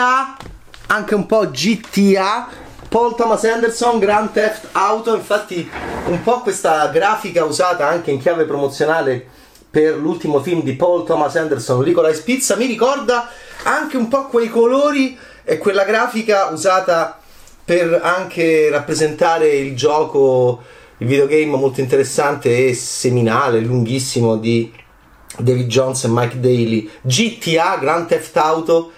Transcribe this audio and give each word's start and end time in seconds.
GTA, 0.00 0.36
anche 0.86 1.14
un 1.14 1.26
po' 1.26 1.50
GTA. 1.50 2.48
Paul 2.88 3.14
Thomas 3.14 3.44
Anderson, 3.44 4.00
Grand 4.00 4.32
Theft 4.32 4.68
Auto, 4.72 5.14
infatti 5.14 5.70
un 6.06 6.22
po' 6.22 6.40
questa 6.40 6.88
grafica 6.88 7.44
usata 7.44 7.86
anche 7.86 8.10
in 8.10 8.18
chiave 8.18 8.44
promozionale 8.46 9.24
per 9.70 9.96
l'ultimo 9.96 10.40
film 10.40 10.62
di 10.62 10.74
Paul 10.74 11.04
Thomas 11.04 11.36
Anderson, 11.36 11.84
Licorice 11.84 12.22
Pizza, 12.22 12.56
mi 12.56 12.66
ricorda 12.66 13.28
anche 13.62 13.96
un 13.96 14.08
po' 14.08 14.26
quei 14.26 14.48
colori 14.48 15.16
e 15.44 15.58
quella 15.58 15.84
grafica 15.84 16.46
usata 16.46 17.20
per 17.64 18.00
anche 18.02 18.68
rappresentare 18.70 19.54
il 19.54 19.76
gioco, 19.76 20.60
il 20.98 21.06
videogame 21.06 21.56
molto 21.56 21.80
interessante 21.80 22.66
e 22.66 22.74
seminale, 22.74 23.60
lunghissimo 23.60 24.36
di 24.36 24.72
David 25.38 25.68
Jones 25.68 26.02
e 26.02 26.08
Mike 26.08 26.40
Daly, 26.40 26.90
GTA, 27.02 27.76
Grand 27.78 28.08
Theft 28.08 28.36
Auto, 28.36 28.92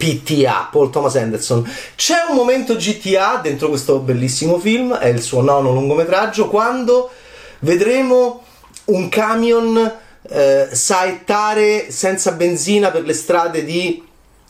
PTA, 0.00 0.70
Paul 0.72 0.88
Thomas 0.88 1.16
Anderson. 1.16 1.70
C'è 1.94 2.24
un 2.30 2.34
momento 2.34 2.74
GTA 2.74 3.38
dentro 3.42 3.68
questo 3.68 3.98
bellissimo 3.98 4.58
film, 4.58 4.94
è 4.94 5.08
il 5.08 5.20
suo 5.20 5.42
nono 5.42 5.72
lungometraggio, 5.72 6.48
quando 6.48 7.10
vedremo 7.58 8.42
un 8.86 9.10
camion 9.10 9.98
eh, 10.22 10.68
saettare 10.72 11.90
senza 11.90 12.32
benzina 12.32 12.90
per 12.90 13.02
le 13.02 13.12
strade 13.12 13.62
di 13.62 14.02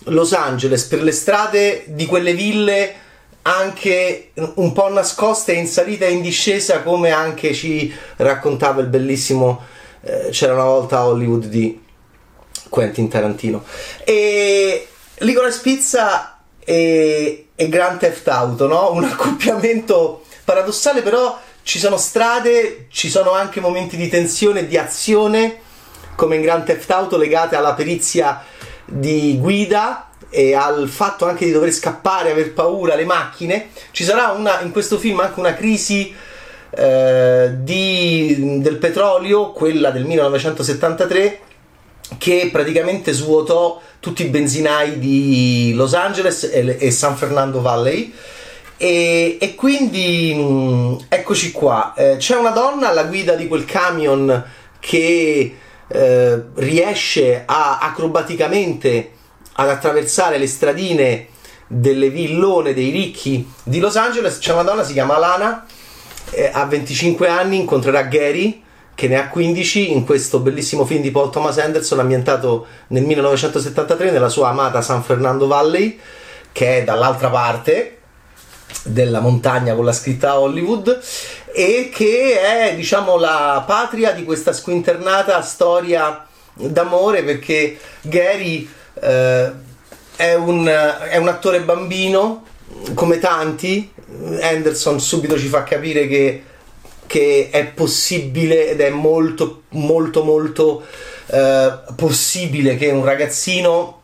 Los 0.05 0.32
Angeles, 0.32 0.84
per 0.84 1.02
le 1.02 1.12
strade 1.12 1.82
di 1.88 2.06
quelle 2.06 2.32
ville 2.32 2.94
anche 3.42 4.30
un 4.55 4.70
po' 4.70 4.88
nascoste 4.88 5.52
in 5.52 5.66
salita 5.66 6.05
e 6.05 6.12
in 6.12 6.22
discesa, 6.22 6.82
come 6.82 7.10
anche 7.10 7.52
ci 7.55 7.92
raccontava 8.16 8.82
il 8.82 8.86
bellissimo 8.86 9.62
eh, 10.03 10.28
C'era 10.30 10.53
una 10.53 10.64
volta 10.64 11.05
Hollywood 11.06 11.47
di 11.47 11.78
Quentin 12.69 13.08
Tarantino. 13.08 13.64
E 14.05 14.89
Licorice 15.20 15.60
Pizza 15.60 16.38
e, 16.64 17.48
e 17.54 17.68
Grand 17.68 17.98
Theft 17.98 18.26
Auto, 18.28 18.66
no? 18.66 18.92
Un 18.92 19.04
accoppiamento 19.10 20.22
paradossale, 20.44 21.02
però 21.02 21.38
ci 21.62 21.78
sono 21.78 21.96
strade, 21.96 22.86
ci 22.90 23.10
sono 23.10 23.32
anche 23.32 23.60
momenti 23.60 23.96
di 23.96 24.08
tensione 24.08 24.66
di 24.66 24.76
azione, 24.76 25.58
come 26.16 26.36
in 26.36 26.42
Grand 26.42 26.64
Theft 26.64 26.91
Auto, 26.91 27.16
legate 27.16 27.56
alla 27.56 27.74
perizia 27.74 28.42
di 28.84 29.36
guida 29.38 30.08
e 30.30 30.54
al 30.54 30.88
fatto 30.88 31.26
anche 31.26 31.44
di 31.44 31.52
dover 31.52 31.72
scappare, 31.72 32.30
aver 32.30 32.52
paura, 32.52 32.94
le 32.94 33.04
macchine. 33.04 33.70
Ci 33.91 34.04
sarà 34.04 34.28
una, 34.28 34.60
in 34.60 34.70
questo 34.70 34.98
film 34.98 35.20
anche 35.20 35.38
una 35.38 35.54
crisi 35.54 36.14
eh, 36.70 37.50
di, 37.58 38.60
del 38.60 38.76
petrolio, 38.76 39.52
quella 39.52 39.91
del 39.91 40.04
1973, 40.04 41.41
che 42.19 42.48
praticamente 42.53 43.12
svuotò 43.12 43.80
tutti 44.00 44.25
i 44.25 44.28
benzinai 44.28 44.98
di 44.98 45.72
Los 45.75 45.94
Angeles 45.94 46.44
e, 46.44 46.77
e 46.78 46.91
San 46.91 47.16
Fernando 47.16 47.61
Valley. 47.61 48.12
E, 48.77 49.36
e 49.41 49.55
quindi 49.55 50.34
mh, 50.34 50.41
mm, 50.41 50.94
eccoci 51.08 51.53
qua. 51.53 51.92
Eh, 51.97 52.16
c'è 52.19 52.36
una 52.36 52.50
donna 52.50 52.88
alla 52.88 53.05
guida 53.05 53.34
di 53.34 53.47
quel 53.47 53.64
camion 53.64 54.44
che 54.81 55.56
eh, 55.86 56.42
riesce 56.55 57.42
a 57.44 57.78
acrobaticamente 57.78 59.12
ad 59.55 59.69
attraversare 59.69 60.38
le 60.38 60.47
stradine 60.47 61.27
delle 61.66 62.08
villone 62.08 62.72
dei 62.72 62.91
ricchi 62.91 63.48
di 63.62 63.78
Los 63.81 63.97
Angeles. 63.97 64.38
C'è 64.38 64.53
una 64.53 64.62
donna, 64.62 64.83
si 64.83 64.94
chiama 64.94 65.19
Lana, 65.19 65.66
eh, 66.31 66.50
ha 66.53 66.64
25 66.64 67.28
anni, 67.28 67.56
incontrerà 67.56 68.03
Gary 68.03 68.62
che 69.01 69.09
ne 69.09 69.17
ha 69.17 69.29
15 69.29 69.93
in 69.93 70.05
questo 70.05 70.41
bellissimo 70.41 70.84
film 70.84 71.01
di 71.01 71.11
Paul 71.11 71.31
Thomas 71.31 71.56
Anderson 71.56 72.01
ambientato 72.01 72.66
nel 72.88 73.03
1973 73.03 74.11
nella 74.11 74.28
sua 74.28 74.50
amata 74.50 74.83
San 74.83 75.03
Fernando 75.03 75.47
Valley 75.47 75.99
che 76.53 76.81
è 76.81 76.84
dall'altra 76.84 77.31
parte 77.31 77.97
della 78.83 79.21
montagna 79.21 79.75
con 79.75 79.87
la 79.87 79.94
scritta 79.94 80.39
Hollywood 80.39 81.00
e 81.50 81.91
che 81.91 82.43
è 82.43 82.75
diciamo 82.77 83.16
la 83.16 83.65
patria 83.66 84.10
di 84.12 84.22
questa 84.22 84.53
squinternata 84.53 85.41
storia 85.41 86.27
d'amore 86.53 87.22
perché 87.22 87.78
Gary 88.03 88.69
eh, 89.00 89.50
è, 90.15 90.34
un, 90.34 90.66
è 90.66 91.16
un 91.16 91.28
attore 91.28 91.62
bambino 91.62 92.44
come 92.93 93.19
tanti. 93.19 93.91
Anderson 94.43 95.00
subito 95.00 95.39
ci 95.39 95.47
fa 95.47 95.62
capire 95.62 96.06
che 96.06 96.43
che 97.10 97.48
è 97.50 97.65
possibile 97.65 98.69
ed 98.69 98.81
è 98.81 98.88
molto 98.88 99.62
molto 99.71 100.22
molto 100.22 100.84
eh, 101.26 101.72
possibile 101.97 102.76
che 102.76 102.91
un 102.91 103.04
ragazzino 103.04 104.03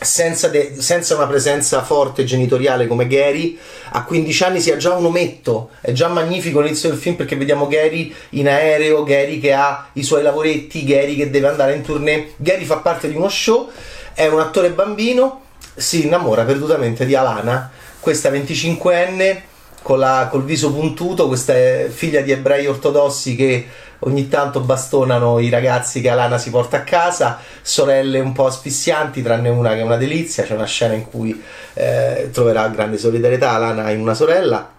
senza, 0.00 0.48
de- 0.48 0.76
senza, 0.78 1.14
una 1.14 1.26
presenza 1.26 1.82
forte 1.82 2.24
genitoriale 2.24 2.86
come 2.86 3.06
Gary 3.06 3.58
a 3.90 4.02
15 4.02 4.44
anni 4.44 4.60
sia 4.62 4.78
già 4.78 4.94
un 4.94 5.04
ometto. 5.04 5.72
È 5.82 5.92
già 5.92 6.08
magnifico 6.08 6.60
l'inizio 6.60 6.88
del 6.88 6.98
film 6.98 7.16
perché 7.16 7.36
vediamo 7.36 7.66
Gary 7.66 8.14
in 8.30 8.48
aereo 8.48 9.02
Gary 9.04 9.40
che 9.40 9.52
ha 9.52 9.90
i 9.92 10.02
suoi 10.02 10.22
lavoretti 10.22 10.84
Gary 10.84 11.16
che 11.16 11.28
deve 11.28 11.48
andare 11.48 11.74
in 11.74 11.82
tournée. 11.82 12.32
Gary 12.36 12.64
fa 12.64 12.78
parte 12.78 13.10
di 13.10 13.16
uno 13.16 13.28
show 13.28 13.68
è 14.14 14.26
un 14.26 14.40
attore 14.40 14.70
bambino 14.70 15.42
si 15.74 16.06
innamora 16.06 16.44
perdutamente 16.44 17.04
di 17.04 17.14
Alana 17.14 17.70
questa 18.00 18.30
25enne 18.30 19.42
con 19.82 19.98
la, 19.98 20.28
col 20.30 20.44
viso 20.44 20.72
puntuto, 20.72 21.26
questa 21.26 21.54
figlia 21.88 22.20
di 22.20 22.32
ebrei 22.32 22.66
ortodossi 22.66 23.36
che 23.36 23.66
ogni 24.00 24.28
tanto 24.28 24.60
bastonano 24.60 25.38
i 25.38 25.48
ragazzi 25.48 26.00
che 26.00 26.08
Alana 26.08 26.38
si 26.38 26.50
porta 26.50 26.78
a 26.78 26.82
casa, 26.82 27.38
sorelle 27.62 28.20
un 28.20 28.32
po' 28.32 28.46
asfissianti, 28.46 29.22
tranne 29.22 29.48
una 29.48 29.70
che 29.70 29.80
è 29.80 29.82
una 29.82 29.96
delizia, 29.96 30.44
c'è 30.44 30.54
una 30.54 30.66
scena 30.66 30.94
in 30.94 31.08
cui 31.08 31.40
eh, 31.74 32.28
troverà 32.32 32.68
grande 32.68 32.98
solidarietà 32.98 33.50
Alana 33.50 33.90
in 33.90 34.00
una 34.00 34.14
sorella. 34.14 34.76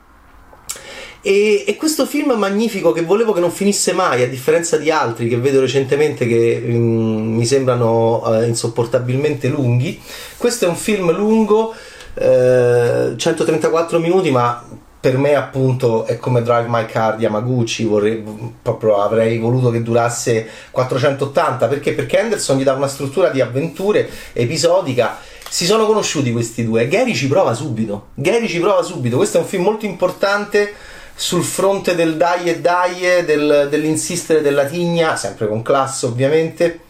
E, 1.22 1.66
e, 1.68 1.76
questo 1.76 2.06
film 2.06 2.32
magnifico 2.38 2.94
che 2.94 3.02
volevo 3.02 3.34
che 3.34 3.42
non 3.42 3.52
finisse 3.52 3.92
mai, 3.92 4.24
a 4.24 4.28
differenza 4.28 4.78
di 4.78 4.90
altri 4.90 5.28
che 5.28 5.36
vedo 5.36 5.60
recentemente 5.60 6.26
che 6.26 6.64
mm, 6.66 7.36
mi 7.36 7.46
sembrano 7.46 8.26
uh, 8.26 8.44
insopportabilmente 8.44 9.50
lunghi, 9.50 10.02
questo 10.38 10.64
è 10.64 10.70
un 10.70 10.78
film 10.78 11.12
lungo, 11.14 11.76
uh, 12.14 13.16
134 13.18 14.00
minuti, 14.00 14.32
ma 14.32 14.64
per 15.00 15.18
me 15.18 15.36
appunto 15.36 16.06
è 16.06 16.18
come 16.18 16.42
Drive 16.42 16.68
My 16.68 16.86
Car 16.86 17.16
di 17.16 17.24
Yamaguchi 17.24 17.86
vorrei, 17.86 18.22
proprio 18.62 19.02
avrei 19.02 19.38
voluto 19.38 19.70
che 19.70 19.82
durasse 19.82 20.48
480 20.72 21.68
perché? 21.68 21.94
perché 21.94 22.20
Anderson 22.20 22.58
gli 22.58 22.64
dà 22.64 22.74
una 22.74 22.88
struttura 22.88 23.30
di 23.30 23.40
avventure 23.40 24.10
episodica. 24.34 25.18
Si 25.50 25.66
sono 25.66 25.86
conosciuti 25.88 26.32
questi 26.32 26.64
due. 26.64 26.88
Gary 26.88 27.16
ci 27.16 27.28
prova 27.28 27.54
subito. 27.54 28.10
Gary 28.14 28.48
ci 28.48 28.60
prova 28.60 28.84
subito. 28.84 29.18
Questo 29.18 29.38
è 29.38 29.42
un 29.42 29.48
film 29.48 29.64
molto 29.64 29.86
importante 29.86 30.74
sul 31.16 31.44
fronte 31.44 31.96
del 31.96 32.18
dai 32.18 32.50
e 32.50 32.60
dai 32.60 33.26
del, 33.26 33.68
dell'insistere 33.70 34.42
della 34.42 34.66
tigna 34.66 35.16
sempre 35.16 35.48
con 35.48 35.62
classe 35.62 36.06
ovviamente 36.06 36.82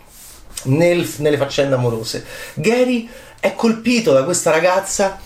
nel, 0.63 1.07
nelle 1.17 1.37
faccende 1.37 1.75
amorose. 1.75 2.25
Gary 2.55 3.07
è 3.39 3.53
colpito 3.53 4.11
da 4.11 4.23
questa 4.23 4.51
ragazza 4.51 5.19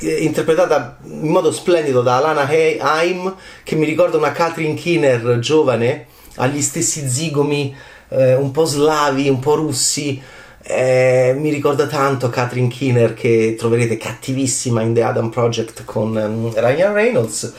interpretata 0.00 0.98
in 1.04 1.28
modo 1.28 1.50
splendido 1.50 2.02
da 2.02 2.16
Alana 2.16 2.46
Haim 2.46 3.34
che 3.62 3.74
mi 3.74 3.84
ricorda 3.84 4.16
una 4.16 4.32
Catherine 4.32 4.74
Keener 4.74 5.38
giovane 5.40 6.06
agli 6.36 6.62
stessi 6.62 7.08
zigomi 7.08 7.74
eh, 8.10 8.34
un 8.34 8.50
po' 8.50 8.64
slavi, 8.64 9.28
un 9.28 9.40
po' 9.40 9.56
russi. 9.56 10.20
Eh, 10.62 11.34
mi 11.36 11.50
ricorda 11.50 11.86
tanto 11.86 12.28
Catherine 12.28 12.68
Keener 12.68 13.14
che 13.14 13.54
troverete 13.58 13.96
cattivissima 13.96 14.82
in 14.82 14.92
The 14.92 15.02
Adam 15.02 15.30
Project 15.30 15.84
con 15.84 16.14
um, 16.14 16.52
Ryan 16.54 16.92
Reynolds. 16.92 17.52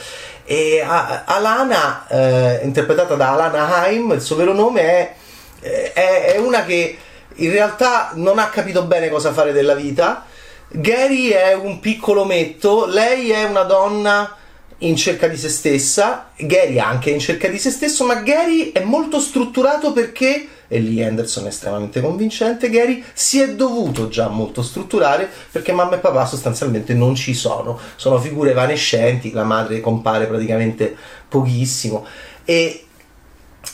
E 0.46 0.82
a, 0.86 1.24
Alana 1.26 2.08
eh, 2.08 2.60
interpretata 2.64 3.16
da 3.16 3.34
Alana 3.34 3.82
Haim 3.82 4.12
il 4.12 4.22
suo 4.22 4.36
vero 4.36 4.54
nome 4.54 4.82
è, 4.82 5.14
eh, 5.62 5.94
è, 5.94 6.34
è 6.34 6.38
una 6.38 6.64
che 6.64 6.98
in 7.36 7.52
realtà 7.52 8.12
non 8.16 8.40
ha 8.40 8.50
capito 8.50 8.84
bene 8.84 9.10
cosa 9.10 9.32
fare 9.32 9.52
della 9.52 9.76
vita 9.76 10.26
Gary 10.72 11.30
è 11.30 11.54
un 11.54 11.80
piccolo 11.80 12.26
metto, 12.26 12.86
lei 12.86 13.32
è 13.32 13.44
una 13.44 13.64
donna 13.64 14.36
in 14.80 14.96
cerca 14.96 15.28
di 15.28 15.36
se 15.36 15.50
stessa, 15.50 16.30
Gary 16.38 16.78
anche 16.78 17.10
in 17.10 17.20
cerca 17.20 17.48
di 17.48 17.58
se 17.58 17.72
stesso, 17.72 18.06
ma 18.06 18.22
Gary 18.22 18.72
è 18.72 18.84
molto 18.84 19.20
strutturato 19.20 19.92
perché, 19.92 20.48
e 20.68 20.80
lì 20.80 21.04
Anderson 21.04 21.46
è 21.46 21.48
estremamente 21.48 22.02
convincente, 22.02 22.70
Gary 22.70 23.04
si 23.14 23.42
è 23.42 23.56
dovuto 23.56 24.10
già 24.10 24.28
molto 24.28 24.62
strutturare 24.62 25.28
perché 25.52 25.72
mamma 25.72 25.96
e 25.96 26.00
papà 26.00 26.28
sostanzialmente 26.28 26.94
non 26.94 27.16
ci 27.16 27.34
sono, 27.34 27.80
sono 27.96 28.20
figure 28.20 28.52
evanescenti, 28.52 29.32
la 29.32 29.44
madre 29.44 29.82
compare 29.82 30.28
praticamente 30.28 30.96
pochissimo. 31.28 32.06
E 32.46 32.86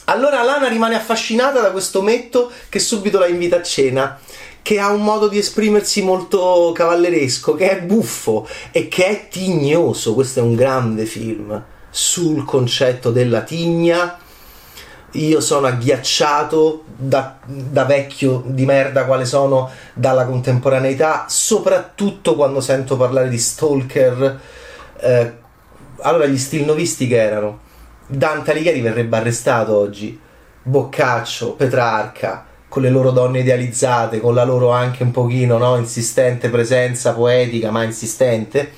allora 0.06 0.42
Lana 0.44 0.70
rimane 0.70 0.96
affascinata 0.96 1.60
da 1.60 1.72
questo 1.72 2.02
metto 2.02 2.50
che 2.70 2.80
subito 2.80 3.20
la 3.20 3.28
invita 3.28 3.58
a 3.58 3.62
cena 3.62 4.20
che 4.66 4.80
ha 4.80 4.90
un 4.90 5.04
modo 5.04 5.28
di 5.28 5.38
esprimersi 5.38 6.02
molto 6.02 6.72
cavalleresco, 6.74 7.54
che 7.54 7.70
è 7.70 7.82
buffo 7.84 8.48
e 8.72 8.88
che 8.88 9.06
è 9.06 9.28
tignoso. 9.30 10.16
Questo 10.16 10.40
è 10.40 10.42
un 10.42 10.56
grande 10.56 11.06
film 11.06 11.64
sul 11.92 12.44
concetto 12.46 13.12
della 13.12 13.42
tigna 13.42 14.18
io 15.12 15.40
sono 15.40 15.68
agghiacciato 15.68 16.84
da, 16.98 17.38
da, 17.46 17.86
vecchio 17.86 18.42
di 18.48 18.66
merda 18.66 19.06
quale 19.06 19.26
sono 19.26 19.70
dalla 19.94 20.26
contemporaneità, 20.26 21.26
soprattutto 21.30 22.36
quando 22.36 22.60
sento 22.60 22.98
parlare 22.98 23.30
di 23.30 23.38
Stalker. 23.38 24.40
Eh, 24.98 25.34
allora, 26.02 26.26
gli 26.26 26.38
stilnovisti 26.38 27.08
che 27.08 27.22
erano? 27.22 27.60
Dante 28.08 28.52
Alighieri 28.52 28.82
verrebbe 28.82 29.16
arrestato 29.16 29.78
oggi, 29.78 30.20
Boccaccio, 30.64 31.54
Petrarca, 31.54 32.46
con 32.76 32.84
le 32.84 32.90
loro 32.90 33.12
donne 33.12 33.40
idealizzate, 33.40 34.20
con 34.20 34.34
la 34.34 34.44
loro 34.44 34.72
anche 34.72 35.04
un 35.04 35.12
pochino 35.12 35.58
no, 35.58 35.78
insistente 35.78 36.50
presenza 36.50 37.14
poetica, 37.14 37.72
ma 37.72 37.84
insistente. 37.84 38.74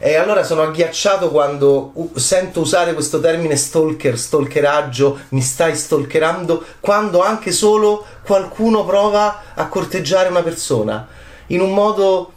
E 0.00 0.16
allora 0.16 0.42
sono 0.42 0.62
agghiacciato 0.62 1.30
quando 1.30 1.92
sento 2.14 2.58
usare 2.58 2.94
questo 2.94 3.20
termine 3.20 3.54
stalker, 3.54 4.18
stalkeraggio, 4.18 5.20
mi 5.28 5.40
stai 5.40 5.76
stalkerando, 5.76 6.64
quando 6.80 7.22
anche 7.22 7.52
solo 7.52 8.04
qualcuno 8.24 8.84
prova 8.84 9.42
a 9.54 9.68
corteggiare 9.68 10.30
una 10.30 10.42
persona. 10.42 11.06
In 11.46 11.60
un 11.60 11.72
modo, 11.72 12.32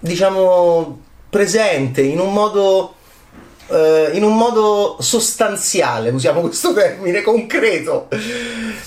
diciamo, 0.00 1.00
presente, 1.30 2.02
in 2.02 2.20
un 2.20 2.30
modo 2.30 2.95
Uh, 3.68 4.14
in 4.14 4.22
un 4.22 4.36
modo 4.36 4.96
sostanziale, 5.00 6.10
usiamo 6.10 6.40
questo 6.42 6.72
termine, 6.72 7.22
concreto. 7.22 8.08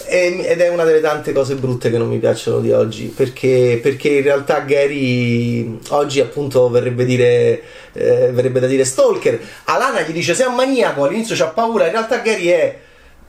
E, 0.06 0.46
ed 0.46 0.62
è 0.62 0.70
una 0.70 0.84
delle 0.84 1.02
tante 1.02 1.34
cose 1.34 1.56
brutte 1.56 1.92
che 1.92 1.98
non 1.98 2.08
mi 2.08 2.18
piacciono 2.18 2.60
di 2.60 2.72
oggi, 2.72 3.06
perché, 3.06 3.80
perché 3.82 4.10
in 4.10 4.24
realtà 4.24 4.60
Gary 4.60 5.80
oggi 5.90 6.22
appunto 6.22 6.70
verrebbe, 6.70 7.04
dire, 7.04 7.62
eh, 7.94 8.32
verrebbe 8.32 8.60
da 8.60 8.68
dire 8.68 8.86
stalker. 8.86 9.40
Alana 9.66 10.02
gli 10.02 10.14
dice 10.14 10.34
sei 10.34 10.48
un 10.48 10.56
maniaco, 10.56 11.04
all'inizio 11.04 11.36
c'ha 11.36 11.48
paura, 11.48 11.86
in 11.86 11.92
realtà 11.92 12.20
Gary 12.20 12.48
è 12.48 12.78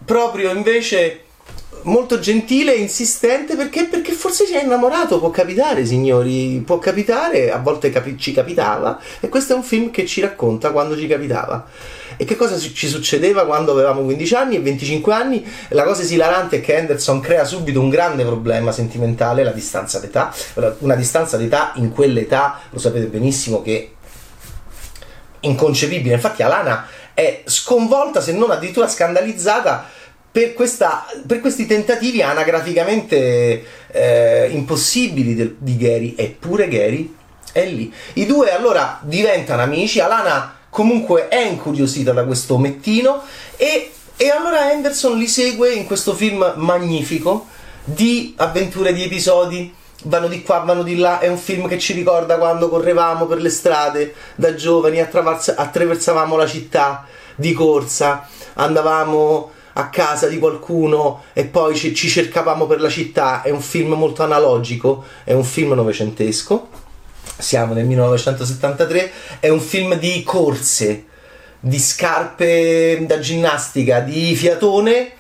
proprio 0.05 0.51
invece 0.51 1.25
molto 1.85 2.19
gentile 2.19 2.75
e 2.75 2.79
insistente 2.79 3.57
perché, 3.57 3.85
perché 3.85 4.13
forse 4.13 4.47
si 4.47 4.55
è 4.55 4.63
innamorato, 4.63 5.19
può 5.19 5.31
capitare 5.31 5.85
signori, 5.87 6.63
può 6.65 6.79
capitare, 6.79 7.51
a 7.51 7.59
volte 7.59 7.91
capi- 7.91 8.19
ci 8.19 8.33
capitava 8.33 8.99
e 9.21 9.29
questo 9.29 9.53
è 9.53 9.57
un 9.57 9.63
film 9.63 9.91
che 9.91 10.07
ci 10.07 10.21
racconta 10.21 10.71
quando 10.71 10.97
ci 10.97 11.07
capitava. 11.07 11.67
E 12.17 12.25
che 12.25 12.37
cosa 12.37 12.59
ci 12.59 12.89
succedeva 12.89 13.47
quando 13.47 13.73
avevamo 13.73 14.03
15 14.03 14.35
anni 14.35 14.57
e 14.57 14.61
25 14.61 15.15
anni? 15.15 15.47
La 15.69 15.85
cosa 15.85 16.03
esilarante 16.03 16.57
è 16.57 16.61
che 16.61 16.75
Henderson 16.75 17.21
crea 17.21 17.45
subito 17.45 17.81
un 17.81 17.89
grande 17.89 18.25
problema 18.25 18.73
sentimentale, 18.73 19.43
la 19.43 19.53
distanza 19.53 19.99
d'età, 20.01 20.35
una 20.79 20.97
distanza 20.97 21.37
d'età 21.39 21.73
in 21.77 21.91
quell'età, 21.91 22.61
lo 22.71 22.79
sapete 22.79 23.07
benissimo 23.07 23.63
che 23.63 23.95
inconcepibile, 25.41 26.15
infatti 26.15 26.43
Alana 26.43 26.87
è 27.15 27.43
sconvolta 27.45 28.21
se 28.21 28.33
non 28.33 28.51
addirittura 28.51 28.89
scandalizzata 28.89 29.89
per, 30.33 30.53
questa, 30.53 31.07
per, 31.27 31.41
questi 31.41 31.67
tentativi 31.67 32.23
anagraficamente 32.23 33.65
eh, 33.89 34.49
impossibili 34.51 35.35
del, 35.35 35.57
di 35.59 35.77
Gary, 35.77 36.15
eppure 36.17 36.69
Gary 36.69 37.15
è 37.53 37.67
lì. 37.67 37.93
I 38.15 38.27
due 38.27 38.53
allora 38.53 39.01
diventano 39.03 39.63
amici, 39.63 40.01
Alana 40.01 40.57
comunque 40.71 41.29
è 41.29 41.41
incuriosita 41.41 42.13
da 42.13 42.25
questo 42.25 42.55
omettino 42.55 43.23
e, 43.57 43.91
e 44.17 44.29
allora 44.31 44.71
Henderson 44.71 45.19
li 45.19 45.27
segue 45.27 45.73
in 45.73 45.85
questo 45.85 46.15
film 46.15 46.53
magnifico 46.57 47.47
di 47.83 48.35
avventure, 48.37 48.93
di 48.93 49.03
episodi 49.03 49.75
vanno 50.05 50.29
di 50.29 50.43
qua, 50.43 50.61
vanno 50.61 50.83
di 50.85 50.97
là. 50.97 51.19
È 51.19 51.27
un 51.27 51.39
film 51.39 51.67
che 51.67 51.79
ci 51.79 51.93
ricorda 51.93 52.39
quando 52.39 52.69
correvamo 52.69 53.27
per 53.27 53.41
le 53.41 53.51
strade 53.51 54.15
da 54.37 54.55
giovani, 54.55 55.01
attraversavamo 55.01 56.37
la 56.37 56.47
città 56.47 57.05
di 57.35 57.53
corsa, 57.53 58.29
andavamo 58.55 59.59
a 59.75 59.89
casa 59.89 60.27
di 60.27 60.39
qualcuno 60.39 61.25
e 61.33 61.45
poi 61.45 61.77
ci, 61.77 61.95
ci 61.95 62.09
cercavamo 62.09 62.67
per 62.67 62.81
la 62.81 62.89
città. 62.89 63.43
È 63.43 63.51
un 63.51 63.61
film 63.61 63.93
molto 63.95 64.23
analogico, 64.23 65.05
è 65.25 65.33
un 65.33 65.45
film 65.45 65.73
novecentesco. 65.73 66.69
Siamo 67.39 67.75
nel 67.75 67.87
1973, 67.87 69.13
è 69.41 69.49
un 69.49 69.61
film 69.61 69.95
di 69.95 70.23
corse, 70.23 71.05
di 71.61 71.79
scarpe 71.79 73.05
da 73.07 73.19
ginnastica, 73.19 74.01
di 74.01 74.35
fiatone 74.35 75.13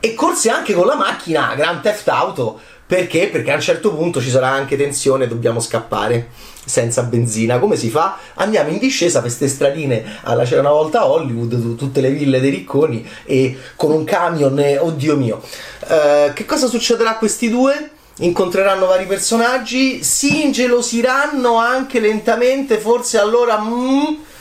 e 0.00 0.14
corse 0.14 0.50
anche 0.50 0.74
con 0.74 0.86
la 0.86 0.96
macchina 0.96 1.54
Grand 1.54 1.80
Theft 1.80 2.08
Auto. 2.08 2.60
Perché? 2.86 3.28
Perché 3.28 3.50
a 3.50 3.56
un 3.56 3.60
certo 3.60 3.92
punto 3.92 4.20
ci 4.20 4.30
sarà 4.30 4.48
anche 4.48 4.76
tensione, 4.76 5.26
dobbiamo 5.26 5.58
scappare 5.58 6.28
senza 6.64 7.02
benzina. 7.02 7.58
Come 7.58 7.74
si 7.74 7.90
fa? 7.90 8.18
Andiamo 8.34 8.70
in 8.70 8.78
discesa 8.78 9.20
per 9.20 9.28
queste 9.28 9.48
stradine 9.48 10.04
alla 10.22 10.44
c'era 10.44 10.60
una 10.60 10.70
volta 10.70 11.06
Hollywood, 11.06 11.74
tutte 11.74 12.00
le 12.00 12.10
ville 12.10 12.40
dei 12.40 12.50
ricconi 12.50 13.08
e 13.24 13.58
con 13.74 13.90
un 13.90 14.04
camion, 14.04 14.58
e, 14.60 14.78
oddio 14.78 15.16
mio. 15.16 15.42
Uh, 15.80 16.32
che 16.32 16.44
cosa 16.44 16.68
succederà 16.68 17.10
a 17.10 17.18
questi 17.18 17.48
due? 17.48 17.90
Incontreranno 18.18 18.86
vari 18.86 19.06
personaggi, 19.06 20.04
si 20.04 20.44
ingelosiranno 20.44 21.56
anche 21.56 21.98
lentamente, 21.98 22.78
forse 22.78 23.18
allora... 23.18 23.58
Mm, 23.58 24.34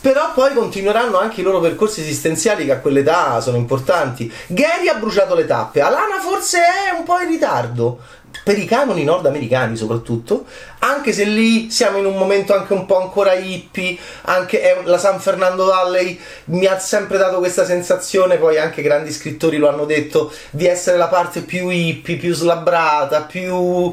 però 0.00 0.32
poi 0.32 0.54
continueranno 0.54 1.18
anche 1.18 1.40
i 1.40 1.44
loro 1.44 1.60
percorsi 1.60 2.00
esistenziali 2.00 2.64
che 2.64 2.72
a 2.72 2.78
quell'età 2.78 3.40
sono 3.40 3.56
importanti. 3.56 4.32
Gary 4.46 4.88
ha 4.88 4.94
bruciato 4.94 5.34
le 5.34 5.46
tappe, 5.46 5.80
Alana 5.80 6.18
forse 6.20 6.58
è 6.58 6.96
un 6.96 7.04
po' 7.04 7.18
in 7.20 7.28
ritardo, 7.28 7.98
per 8.42 8.58
i 8.58 8.64
canoni 8.64 9.04
nordamericani 9.04 9.76
soprattutto, 9.76 10.44
anche 10.78 11.12
se 11.12 11.24
lì 11.24 11.70
siamo 11.70 11.98
in 11.98 12.06
un 12.06 12.16
momento 12.16 12.54
anche 12.54 12.72
un 12.72 12.86
po' 12.86 13.00
ancora 13.00 13.34
hippie, 13.34 13.98
anche 14.22 14.80
la 14.84 14.98
San 14.98 15.20
Fernando 15.20 15.66
Valley 15.66 16.18
mi 16.46 16.66
ha 16.66 16.78
sempre 16.78 17.18
dato 17.18 17.38
questa 17.38 17.64
sensazione, 17.64 18.36
poi 18.36 18.58
anche 18.58 18.82
grandi 18.82 19.12
scrittori 19.12 19.58
lo 19.58 19.68
hanno 19.68 19.84
detto, 19.84 20.32
di 20.50 20.66
essere 20.66 20.96
la 20.96 21.08
parte 21.08 21.42
più 21.42 21.68
hippie, 21.68 22.16
più 22.16 22.32
slabbrata, 22.32 23.22
più 23.22 23.92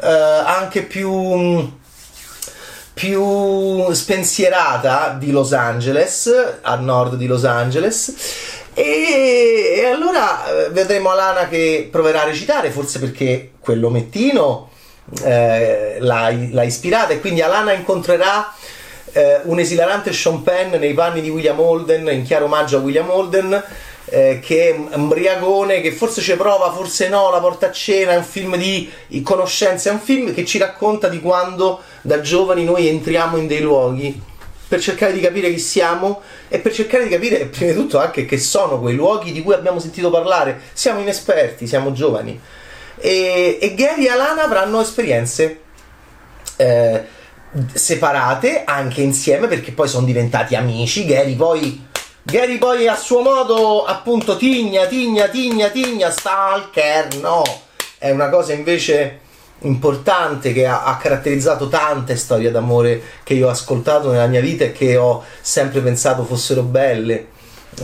eh, 0.00 0.06
anche 0.06 0.82
più 0.82 1.76
più 2.98 3.92
spensierata 3.92 5.14
di 5.16 5.30
Los 5.30 5.52
Angeles, 5.52 6.58
a 6.62 6.74
nord 6.74 7.14
di 7.14 7.28
Los 7.28 7.44
Angeles. 7.44 8.12
E, 8.74 9.74
e 9.76 9.86
allora 9.86 10.64
eh, 10.64 10.70
vedremo 10.70 11.10
Alana 11.10 11.46
che 11.46 11.88
proverà 11.92 12.22
a 12.22 12.24
recitare, 12.24 12.70
forse 12.70 12.98
perché 12.98 13.52
quell'omettino 13.60 14.70
eh, 15.22 15.98
l'ha, 16.00 16.34
l'ha 16.50 16.62
ispirata. 16.64 17.12
E 17.12 17.20
quindi 17.20 17.40
Alana 17.40 17.72
incontrerà 17.72 18.52
eh, 19.12 19.42
un 19.44 19.60
esilarante 19.60 20.12
Sean 20.12 20.42
Penn 20.42 20.74
nei 20.74 20.92
panni 20.92 21.20
di 21.20 21.30
William 21.30 21.60
Holden, 21.60 22.08
in 22.08 22.24
chiaro 22.24 22.46
omaggio 22.46 22.78
a 22.78 22.80
William 22.80 23.08
Holden, 23.08 23.62
eh, 24.06 24.40
che 24.42 24.70
è 24.70 24.96
un 24.96 25.06
briagone 25.06 25.80
che 25.80 25.92
forse 25.92 26.20
ci 26.20 26.34
prova, 26.34 26.72
forse 26.72 27.08
no, 27.08 27.30
la 27.30 27.38
porta 27.38 27.68
a 27.68 27.70
cena, 27.70 28.10
è 28.10 28.16
un 28.16 28.24
film 28.24 28.56
di 28.56 28.90
conoscenza, 29.22 29.88
è 29.88 29.92
un 29.92 30.00
film 30.00 30.34
che 30.34 30.44
ci 30.44 30.58
racconta 30.58 31.06
di 31.06 31.20
quando 31.20 31.80
da 32.02 32.20
giovani 32.20 32.64
noi 32.64 32.88
entriamo 32.88 33.36
in 33.36 33.46
dei 33.46 33.60
luoghi 33.60 34.22
per 34.68 34.80
cercare 34.80 35.12
di 35.14 35.20
capire 35.20 35.50
chi 35.50 35.58
siamo 35.58 36.20
e 36.48 36.58
per 36.58 36.72
cercare 36.72 37.04
di 37.04 37.10
capire 37.10 37.46
prima 37.46 37.72
di 37.72 37.78
tutto 37.78 37.98
anche 37.98 38.26
che 38.26 38.38
sono 38.38 38.78
quei 38.78 38.94
luoghi 38.94 39.32
di 39.32 39.42
cui 39.42 39.54
abbiamo 39.54 39.80
sentito 39.80 40.10
parlare. 40.10 40.60
Siamo 40.74 41.00
inesperti, 41.00 41.66
siamo 41.66 41.92
giovani. 41.92 42.38
E, 43.00 43.58
e 43.60 43.74
Gary 43.74 44.06
e 44.06 44.10
Alana 44.10 44.44
avranno 44.44 44.80
esperienze 44.80 45.60
eh, 46.56 47.04
separate, 47.72 48.64
anche 48.64 49.00
insieme, 49.00 49.46
perché 49.46 49.72
poi 49.72 49.88
sono 49.88 50.04
diventati 50.04 50.54
amici. 50.54 51.06
Gary 51.06 51.34
poi, 51.34 51.86
Gary 52.22 52.58
poi 52.58 52.88
a 52.88 52.96
suo 52.96 53.22
modo, 53.22 53.84
appunto, 53.84 54.36
tigna, 54.36 54.86
tigna, 54.86 55.28
tigna, 55.28 55.68
tigna, 55.68 56.10
stalker, 56.10 57.16
no. 57.20 57.42
È 57.96 58.10
una 58.10 58.28
cosa 58.28 58.52
invece 58.52 59.20
importante 59.60 60.52
che 60.52 60.66
ha, 60.66 60.84
ha, 60.84 60.96
caratterizzato 60.96 61.68
tante 61.68 62.16
storie 62.16 62.50
d'amore 62.50 63.02
che 63.24 63.34
io 63.34 63.48
ho 63.48 63.50
ascoltato 63.50 64.10
nella 64.10 64.26
mia 64.26 64.40
vita 64.40 64.64
e 64.64 64.72
che 64.72 64.96
ho 64.96 65.24
sempre 65.40 65.80
pensato 65.80 66.24
fossero 66.24 66.62
belle. 66.62 67.26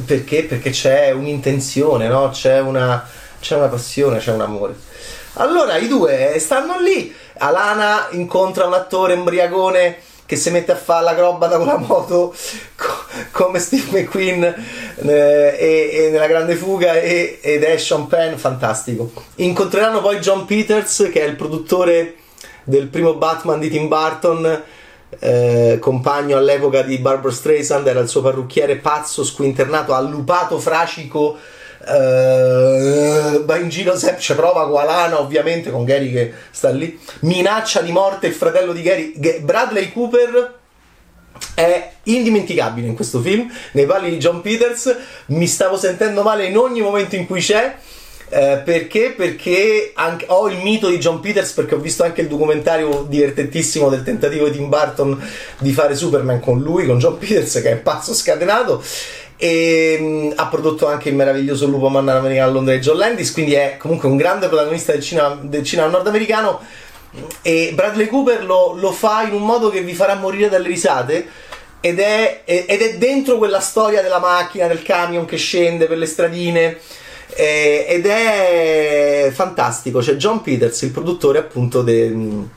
Perché? 0.05 0.45
Perché 0.45 0.71
c'è 0.71 1.11
un'intenzione, 1.11 2.09
no? 2.09 2.31
c'è, 2.31 2.61
una, 2.61 3.07
c'è 3.41 3.57
una 3.57 3.69
passione, 3.69 4.19
c'è 4.19 4.33
un 4.33 4.41
amore. 4.41 4.75
Allora 5.35 5.77
i 5.77 5.89
due 5.89 6.37
stanno 6.39 6.79
lì, 6.81 7.13
Alana 7.39 8.09
incontra 8.13 8.67
un 8.67 8.75
attore 8.75 9.15
embriagone 9.15 9.97
che 10.27 10.37
si 10.37 10.51
mette 10.51 10.73
a 10.73 10.77
fare 10.77 11.05
l'acrobata 11.05 11.57
con 11.57 11.67
la 11.67 11.77
moto 11.77 12.35
co- 12.77 13.05
come 13.31 13.59
Steve 13.59 14.01
McQueen 14.01 14.43
eh, 14.43 15.57
e, 15.59 15.91
e, 15.93 16.11
nella 16.11 16.27
grande 16.27 16.55
fuga 16.55 16.95
e, 16.95 17.39
ed 17.43 17.63
è 17.63 17.77
Sean 17.77 18.07
Penn 18.07 18.37
fantastico. 18.37 19.13
Incontreranno 19.37 20.01
poi 20.01 20.19
John 20.19 20.47
Peters 20.47 21.11
che 21.13 21.23
è 21.23 21.27
il 21.27 21.37
produttore 21.37 22.17
del 22.65 22.87
primo 22.87 23.15
Batman 23.15 23.59
di 23.59 23.69
Tim 23.69 23.89
Burton 23.89 24.63
eh, 25.19 25.79
compagno 25.81 26.37
all'epoca 26.37 26.83
di 26.83 26.99
Barbara 26.99 27.33
Streisand 27.33 27.87
era 27.87 28.01
il 28.01 28.09
suo 28.09 28.23
parrucchiere 28.23 28.77
pazzo 28.77 29.23
squinternato 29.23 29.95
allupato 29.95 30.59
fracico 30.59 31.37
Uh, 31.87 33.45
va 33.45 33.57
in 33.59 33.69
giro 33.69 33.97
sempre, 33.99 34.21
c'è 34.21 34.35
prova 34.35 34.67
con 34.67 34.81
Alana 34.81 35.21
ovviamente 35.21 35.71
con 35.71 35.85
Gary 35.85 36.11
che 36.11 36.33
sta 36.51 36.71
lì 36.71 36.99
minaccia 37.21 37.83
di 37.83 37.93
morte 37.93 38.27
il 38.27 38.33
fratello 38.33 38.73
di 38.73 38.81
Gary 38.81 39.13
Bradley 39.43 39.93
Cooper 39.93 40.63
è 41.55 41.93
indimenticabile 42.05 42.87
in 42.87 42.95
questo 42.95 43.21
film. 43.21 43.51
Nei 43.73 43.87
pali 43.87 44.11
di 44.11 44.19
John 44.19 44.41
Peters 44.41 44.95
mi 45.27 45.47
stavo 45.47 45.77
sentendo 45.77 46.23
male 46.23 46.47
in 46.47 46.57
ogni 46.57 46.81
momento 46.81 47.17
in 47.17 47.27
cui 47.27 47.41
c'è. 47.41 47.77
Eh, 48.31 48.63
perché? 48.65 49.15
Perché 49.17 49.93
anche, 49.95 50.25
ho 50.29 50.49
il 50.49 50.57
mito 50.59 50.89
di 50.89 50.99
John 50.99 51.21
Peters 51.21 51.53
perché 51.53 51.75
ho 51.75 51.79
visto 51.79 52.03
anche 52.03 52.23
il 52.23 52.29
documentario 52.29 53.05
divertentissimo 53.09 53.89
del 53.89 54.03
tentativo 54.03 54.49
di 54.49 54.57
Tim 54.57 54.69
Burton 54.69 55.23
di 55.59 55.73
fare 55.73 55.95
Superman 55.95 56.41
con 56.41 56.61
lui, 56.61 56.87
con 56.87 56.99
John 56.99 57.19
Peters 57.19 57.61
che 57.61 57.73
è 57.73 57.77
pazzo 57.77 58.15
scatenato 58.15 58.83
e 59.45 59.99
mh, 60.01 60.05
mm, 60.05 60.31
ha 60.37 60.47
prodotto 60.47 60.87
anche 60.87 61.11
il 61.11 61.15
meraviglioso 61.15 61.67
Lupo 61.67 61.91
Manna 61.91 62.17
Americano 62.17 62.49
a 62.49 62.53
Londra 62.53 62.73
di 62.73 62.81
John 62.81 62.97
Landis 62.97 63.31
quindi 63.31 63.53
è 63.53 63.77
comunque 63.79 64.09
un 64.09 64.17
grande 64.17 64.49
protagonista 64.49 64.93
del 64.93 65.03
cinema, 65.03 65.39
del 65.39 65.63
cinema 65.63 65.89
nordamericano. 65.89 66.61
E 67.43 67.71
Bradley 67.75 68.09
Cooper 68.09 68.43
lo, 68.45 68.73
lo, 68.75 68.91
fa 68.91 69.23
in 69.23 69.35
un 69.35 69.43
modo 69.43 69.69
che 69.69 69.83
vi 69.83 69.95
farà 69.95 70.15
morire 70.15 70.49
dalle 70.49 70.67
risate 70.67 71.29
ed 71.81 72.01
è, 72.01 72.41
ed 72.45 72.81
è 72.81 72.97
dentro 72.97 73.37
quella 73.37 73.61
storia 73.61 74.03
della 74.03 74.19
macchina, 74.19 74.67
del 74.67 74.83
camion 74.83 75.27
che 75.27 75.37
scende 75.37 75.87
per 75.87 75.99
le 75.99 76.07
stradine 76.07 76.79
ed 77.37 78.07
è 78.07 79.31
fantastico. 79.33 80.01
C'è 80.01 80.15
John 80.15 80.41
Peters, 80.41 80.83
il 80.83 80.91
produttore 80.91 81.39
appunto 81.39 81.83
del 81.83 82.49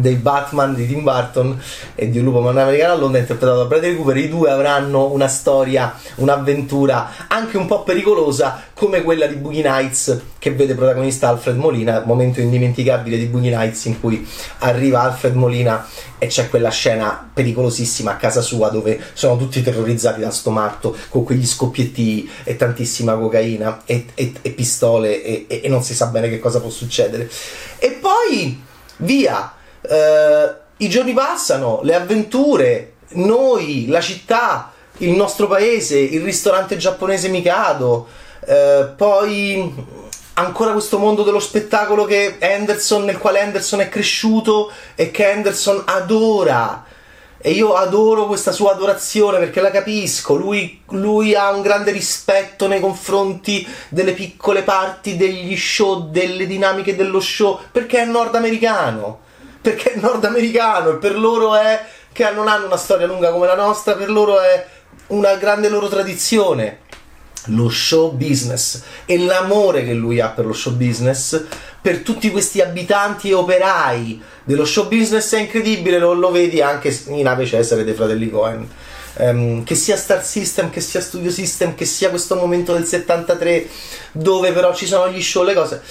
dei 0.00 0.16
Batman 0.16 0.74
di 0.74 0.86
Tim 0.86 1.02
Burton 1.02 1.60
e 1.94 2.10
di 2.10 2.18
Un 2.18 2.24
lupo 2.24 2.48
americano 2.48 2.92
a 2.92 2.96
Londra 2.96 3.20
interpretato 3.20 3.58
da 3.58 3.64
Bradley 3.66 3.96
Cooper. 3.96 4.16
I 4.16 4.28
due 4.28 4.50
avranno 4.50 5.12
una 5.12 5.28
storia 5.28 5.94
un'avventura 6.16 7.26
anche 7.28 7.56
un 7.56 7.66
po' 7.66 7.82
pericolosa 7.82 8.62
come 8.74 9.02
quella 9.02 9.26
di 9.26 9.36
Boogie 9.36 9.62
Nights 9.62 10.20
che 10.38 10.52
vede 10.52 10.74
protagonista 10.74 11.28
Alfred 11.28 11.56
Molina 11.56 12.02
momento 12.04 12.40
indimenticabile 12.40 13.16
di 13.16 13.26
Boogie 13.26 13.54
Nights 13.54 13.84
in 13.86 14.00
cui 14.00 14.26
arriva 14.58 15.02
Alfred 15.02 15.34
Molina 15.34 15.86
e 16.18 16.26
c'è 16.26 16.48
quella 16.48 16.70
scena 16.70 17.30
pericolosissima 17.32 18.12
a 18.12 18.16
casa 18.16 18.40
sua 18.40 18.68
dove 18.68 19.00
sono 19.12 19.36
tutti 19.36 19.62
terrorizzati 19.62 20.20
da 20.20 20.30
sto 20.30 20.50
matto 20.50 20.96
con 21.08 21.24
quegli 21.24 21.46
scoppietti 21.46 22.30
e 22.44 22.56
tantissima 22.56 23.14
cocaina 23.14 23.82
e, 23.84 24.06
e, 24.14 24.32
e 24.40 24.50
pistole 24.50 25.22
e, 25.22 25.60
e 25.62 25.68
non 25.68 25.82
si 25.82 25.94
sa 25.94 26.06
bene 26.06 26.28
che 26.28 26.38
cosa 26.38 26.60
può 26.60 26.70
succedere. 26.70 27.28
E 27.78 27.90
poi 28.00 28.62
via 28.98 29.52
eh, 29.88 30.54
i 30.78 30.88
giorni 30.88 31.12
passano, 31.12 31.80
le 31.82 31.94
avventure, 31.94 32.94
noi, 33.10 33.86
la 33.86 34.00
città, 34.00 34.72
il 34.98 35.10
nostro 35.10 35.46
paese, 35.46 35.98
il 35.98 36.22
ristorante 36.22 36.76
giapponese 36.76 37.28
Mikado, 37.28 38.06
eh, 38.46 38.88
poi 38.96 39.72
ancora 40.34 40.72
questo 40.72 40.98
mondo 40.98 41.22
dello 41.22 41.40
spettacolo 41.40 42.04
che 42.04 42.36
Anderson, 42.40 43.04
nel 43.04 43.18
quale 43.18 43.40
Anderson 43.40 43.80
è 43.80 43.88
cresciuto 43.88 44.70
e 44.94 45.10
che 45.10 45.30
Anderson 45.30 45.82
adora. 45.86 46.86
E 47.46 47.50
io 47.50 47.74
adoro 47.74 48.26
questa 48.26 48.52
sua 48.52 48.72
adorazione 48.72 49.38
perché 49.38 49.60
la 49.60 49.70
capisco. 49.70 50.34
Lui, 50.34 50.80
lui, 50.90 51.34
ha 51.34 51.50
un 51.50 51.60
grande 51.60 51.90
rispetto 51.90 52.66
nei 52.66 52.80
confronti 52.80 53.66
delle 53.90 54.12
piccole 54.12 54.62
parti 54.62 55.16
degli 55.18 55.54
show, 55.54 56.08
delle 56.08 56.46
dinamiche 56.46 56.96
dello 56.96 57.20
show, 57.20 57.60
perché 57.70 58.00
è 58.00 58.06
nordamericano 58.06 59.23
perché 59.64 59.94
è 59.94 59.98
nordamericano 59.98 60.90
e 60.90 60.94
per 60.96 61.18
loro 61.18 61.54
è 61.54 61.82
che 62.12 62.30
non 62.32 62.48
hanno 62.48 62.66
una 62.66 62.76
storia 62.76 63.06
lunga 63.06 63.30
come 63.30 63.46
la 63.46 63.54
nostra, 63.54 63.94
per 63.94 64.10
loro 64.10 64.38
è 64.38 64.66
una 65.06 65.36
grande 65.36 65.70
loro 65.70 65.88
tradizione. 65.88 66.80
Lo 67.46 67.70
show 67.70 68.12
business 68.12 68.82
e 69.06 69.18
l'amore 69.18 69.84
che 69.84 69.94
lui 69.94 70.20
ha 70.20 70.28
per 70.28 70.44
lo 70.44 70.52
show 70.52 70.74
business, 70.74 71.42
per 71.80 72.00
tutti 72.00 72.30
questi 72.30 72.60
abitanti 72.60 73.30
e 73.30 73.34
operai 73.34 74.22
dello 74.44 74.66
show 74.66 74.86
business 74.86 75.34
è 75.34 75.40
incredibile, 75.40 75.98
lo, 75.98 76.12
lo 76.12 76.30
vedi 76.30 76.60
anche 76.60 76.94
in 77.06 77.26
Ave 77.26 77.46
Cesare 77.46 77.84
dei 77.84 77.94
fratelli 77.94 78.28
Cohen. 78.28 78.68
Um, 79.16 79.62
che 79.62 79.76
sia 79.76 79.96
Star 79.96 80.24
System, 80.24 80.70
che 80.70 80.80
sia 80.80 81.00
Studio 81.00 81.30
System, 81.30 81.74
che 81.74 81.84
sia 81.84 82.10
questo 82.10 82.34
momento 82.34 82.72
del 82.72 82.84
73 82.84 83.68
dove 84.12 84.52
però 84.52 84.74
ci 84.74 84.86
sono 84.86 85.08
gli 85.08 85.22
show, 85.22 85.42
le 85.42 85.54
cose. 85.54 85.82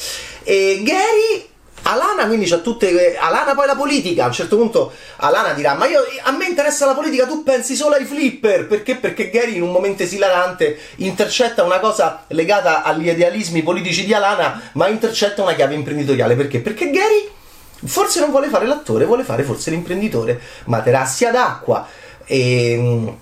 E 0.43 0.81
Gary 0.83 1.51
Alana 1.83 2.27
quindi 2.27 2.45
c'ha 2.45 2.57
tutte. 2.57 3.17
Alana 3.17 3.53
poi 3.53 3.65
la 3.65 3.75
politica. 3.75 4.23
A 4.23 4.27
un 4.27 4.33
certo 4.33 4.57
punto 4.57 4.91
Alana 5.17 5.53
dirà: 5.53 5.73
Ma 5.73 5.87
io 5.87 6.01
a 6.23 6.31
me 6.31 6.45
interessa 6.45 6.85
la 6.85 6.93
politica, 6.93 7.25
tu 7.25 7.43
pensi 7.43 7.75
solo 7.75 7.95
ai 7.95 8.05
flipper. 8.05 8.67
Perché? 8.67 8.95
Perché 8.95 9.29
Gary 9.29 9.55
in 9.55 9.63
un 9.63 9.71
momento 9.71 10.03
esilarante 10.03 10.77
intercetta 10.97 11.63
una 11.63 11.79
cosa 11.79 12.23
legata 12.27 12.83
agli 12.83 13.09
idealismi 13.09 13.63
politici 13.63 14.05
di 14.05 14.13
Alana, 14.13 14.69
ma 14.73 14.87
intercetta 14.87 15.41
una 15.41 15.53
chiave 15.53 15.75
imprenditoriale. 15.75 16.35
Perché? 16.35 16.59
Perché 16.59 16.89
Gary 16.89 17.29
forse 17.85 18.19
non 18.21 18.29
vuole 18.29 18.47
fare 18.47 18.65
l'attore, 18.65 19.05
vuole 19.05 19.23
fare 19.23 19.43
forse 19.43 19.69
l'imprenditore. 19.69 20.39
Materassi 20.65 21.25
ad 21.25 21.35
acqua. 21.35 21.87
E 22.25 23.17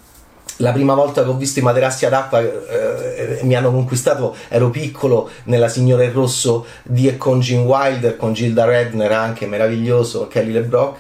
la 0.62 0.72
prima 0.72 0.94
volta 0.94 1.24
che 1.24 1.30
ho 1.30 1.36
visto 1.36 1.60
i 1.60 1.62
materassi 1.62 2.06
ad 2.06 2.14
acqua 2.14 2.40
eh, 2.40 3.40
mi 3.42 3.56
hanno 3.56 3.72
conquistato, 3.72 4.36
ero 4.48 4.70
piccolo, 4.70 5.30
nella 5.46 5.68
Signora 5.68 6.04
in 6.04 6.14
Rosso 6.14 6.66
di 6.84 7.08
e 7.08 7.18
con 7.18 7.40
Gene 7.40 7.64
Wilder, 7.64 8.16
con 8.16 8.34
Gilda 8.34 8.66
Redner 8.66 9.12
anche, 9.12 9.46
meraviglioso, 9.48 10.28
Kelly 10.28 10.52
LeBrock, 10.52 11.00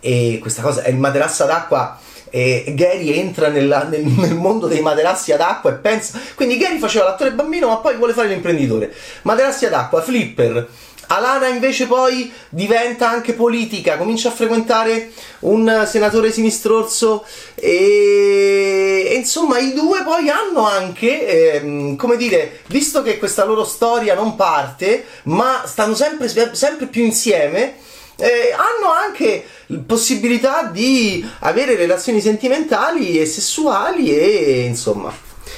e 0.00 0.38
questa 0.40 0.62
cosa, 0.62 0.82
è 0.82 0.90
il 0.90 0.96
materasso 0.96 1.44
ad 1.44 1.50
acqua 1.50 1.98
e 2.34 2.72
Gary 2.74 3.12
entra 3.12 3.48
nella, 3.48 3.84
nel, 3.84 4.04
nel, 4.04 4.34
mondo 4.34 4.66
dei 4.66 4.80
materassi 4.80 5.32
ad 5.32 5.42
acqua 5.42 5.70
e 5.70 5.74
pensa 5.74 6.18
quindi 6.34 6.56
Gary 6.56 6.78
faceva 6.78 7.04
l'attore 7.04 7.32
bambino 7.32 7.68
ma 7.68 7.76
poi 7.76 7.96
vuole 7.96 8.14
fare 8.14 8.28
l'imprenditore. 8.28 8.90
Materassi 9.22 9.66
ad 9.66 9.74
acqua, 9.74 10.00
flipper 10.00 10.66
Alana 11.08 11.48
invece 11.48 11.86
poi 11.86 12.32
diventa 12.48 13.10
anche 13.10 13.34
politica, 13.34 13.96
comincia 13.96 14.28
a 14.28 14.32
frequentare 14.32 15.12
un 15.40 15.86
senatore 15.86 16.32
sinistrorso 16.32 17.24
e, 17.54 19.06
e 19.08 19.14
insomma 19.14 19.58
i 19.58 19.74
due 19.74 20.02
poi 20.04 20.30
hanno 20.30 20.66
anche, 20.66 21.54
ehm, 21.54 21.96
come 21.96 22.16
dire, 22.16 22.60
visto 22.68 23.02
che 23.02 23.18
questa 23.18 23.44
loro 23.44 23.64
storia 23.64 24.14
non 24.14 24.36
parte, 24.36 25.04
ma 25.24 25.62
stanno 25.66 25.94
sempre, 25.94 26.28
sempre 26.54 26.86
più 26.86 27.04
insieme, 27.04 27.74
eh, 28.16 28.52
hanno 28.52 28.92
anche 28.92 29.44
possibilità 29.86 30.64
di 30.64 31.28
avere 31.40 31.76
relazioni 31.76 32.20
sentimentali 32.20 33.18
e 33.18 33.26
sessuali 33.26 34.16
e 34.16 34.60
insomma 34.66 35.12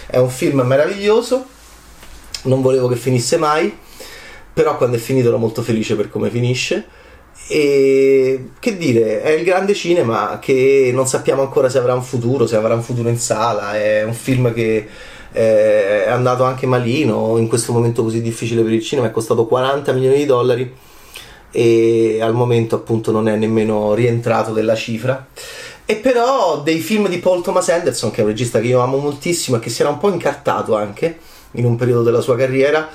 è 0.07 0.19
un 0.19 0.31
film 0.31 0.61
meraviglioso, 0.61 1.47
non 2.43 2.63
volevo 2.63 2.89
che 2.89 2.97
finisse 2.97 3.37
mai 3.37 3.83
però 4.55 4.77
quando 4.77 4.97
è 4.97 5.01
finito 5.01 5.29
ero 5.29 5.39
molto 5.39 5.63
felice 5.63 5.97
per 5.97 6.09
come 6.09 6.31
finisce. 6.31 6.87
E 7.49 8.51
che 8.59 8.77
dire, 8.77 9.21
è 9.21 9.31
il 9.31 9.45
grande 9.45 9.75
cinema 9.75 10.39
che 10.41 10.91
non 10.95 11.07
sappiamo 11.07 11.43
ancora 11.43 11.69
se 11.69 11.79
avrà 11.79 11.93
un 11.93 12.03
futuro, 12.03 12.47
se 12.47 12.57
avrà 12.57 12.75
un 12.75 12.83
futuro 12.83 13.09
in 13.09 13.19
sala. 13.19 13.75
È 13.77 14.05
un 14.05 14.15
film 14.15 14.55
che 14.55 14.87
eh, 15.33 16.05
è 16.05 16.09
andato 16.09 16.45
anche 16.45 16.67
malino 16.67 17.37
in 17.37 17.49
questo 17.49 17.73
momento 17.73 18.05
così 18.05 18.23
difficile 18.23 18.63
per 18.63 18.73
il 18.73 18.83
cinema. 18.83 19.09
È 19.09 19.11
costato 19.11 19.47
40 19.47 19.93
milioni 19.93 20.19
di 20.19 20.27
dollari 20.27 20.73
e 21.51 22.19
al 22.21 22.33
momento 22.33 22.77
appunto 22.77 23.11
non 23.11 23.29
è 23.29 23.37
nemmeno 23.37 23.93
rientrato 23.93 24.53
della 24.53 24.77
cifra. 24.77 25.27
E 25.85 25.97
però 25.97 26.63
dei 26.63 26.79
film 26.79 27.09
di 27.09 27.19
Paul 27.19 27.43
Thomas 27.43 27.69
Anderson, 27.69 28.13
che 28.13 28.21
è 28.21 28.23
un 28.23 28.31
regista 28.31 28.61
che 28.61 28.69
io 28.69 28.81
amo 28.81 28.99
moltissimo 28.99 29.57
e 29.57 29.61
che 29.61 29.69
si 29.69 29.83
era 29.83 29.91
un 29.91 29.99
po' 29.99 30.11
incartato 30.11 30.77
anche 30.77 31.19
in 31.53 31.65
un 31.65 31.77
periodo 31.77 32.03
della 32.03 32.21
sua 32.21 32.37
carriera 32.37 32.89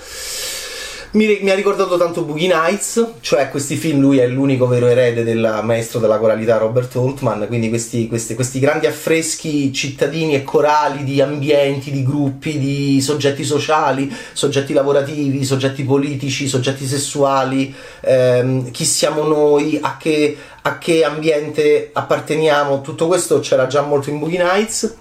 mi, 1.12 1.40
mi, 1.42 1.50
ha 1.50 1.56
ricordato 1.56 1.98
tanto 1.98 2.22
Boogie 2.22 2.54
Nights, 2.54 3.14
cioè 3.22 3.50
questi 3.50 3.78
film 3.78 4.00
lui 4.00 4.20
è 4.20 4.28
l'unico 4.28 4.68
vero 4.68 4.86
erede 4.86 5.24
del 5.24 5.62
maestro 5.64 6.00
della 6.00 6.20
coralità 6.20 6.58
Robert 6.58 6.96
Holtman, 6.96 7.48
quindi 7.48 7.70
questi, 7.70 8.08
questi, 8.08 8.36
questi, 8.36 8.60
grandi 8.60 8.86
affreschi 8.86 9.74
cittadini 9.74 10.36
e 10.36 10.44
corali 10.44 11.04
di 11.04 11.20
ambienti, 11.20 11.90
di 11.90 12.04
gruppi, 12.04 12.60
di 12.60 13.02
soggetti 13.02 13.44
sociali, 13.44 14.16
soggetti 14.34 14.72
lavorativi, 14.72 15.44
soggetti 15.44 15.84
politici, 15.84 16.48
soggetti 16.48 16.86
sessuali, 16.86 17.74
ehm, 18.02 18.70
chi 18.70 18.86
siamo 18.86 19.24
noi, 19.24 19.80
a 19.82 19.98
che, 19.98 20.38
a 20.62 20.78
che 20.78 21.04
ambiente 21.04 21.90
apparteniamo, 21.92 22.82
tutto 22.82 23.08
questo 23.08 23.40
c'era 23.40 23.66
già 23.66 23.82
molto 23.82 24.12
in 24.12 24.20
Boogie 24.20 24.44
Nights. 24.44 24.96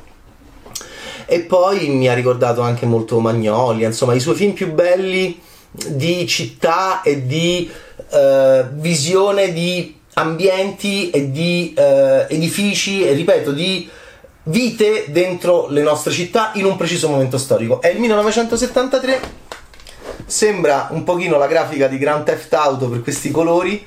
E 1.27 1.41
poi 1.41 1.89
mi 1.89 2.09
ha 2.09 2.15
ricordato 2.15 2.63
anche 2.63 2.87
molto 2.87 3.21
Magnolia, 3.21 3.89
insomma 3.89 4.15
i 4.15 4.21
suoi 4.21 4.35
film 4.35 4.53
più 4.55 4.73
belli 4.73 5.39
di 5.71 6.27
città 6.27 7.03
e 7.03 7.27
di 7.27 7.71
uh, 8.11 8.67
visione 8.73 9.53
di 9.53 9.97
ambienti 10.15 11.11
e 11.11 11.31
di 11.31 11.75
uh, 11.77 12.27
edifici 12.29 13.07
e 13.07 13.13
ripeto 13.13 13.53
di 13.53 13.89
vite 14.45 15.07
dentro 15.09 15.69
le 15.69 15.83
nostre 15.83 16.13
città 16.13 16.53
in 16.55 16.65
un 16.65 16.77
preciso 16.77 17.09
momento 17.09 17.39
storico. 17.39 17.81
È 17.81 17.89
il 17.89 18.01
1973, 18.01 19.21
sembra 20.27 20.89
un 20.91 21.05
pochino 21.05 21.39
la 21.39 21.47
grafica 21.47 21.87
di 21.87 21.99
Grand 21.99 22.25
Theft 22.25 22.53
Auto 22.55 22.89
per 22.89 23.03
questi 23.03 23.31
colori. 23.31 23.85